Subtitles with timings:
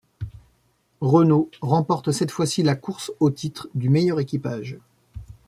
[1.01, 4.79] Renault remporte cette fois-ci la course au titre du meilleur équipage.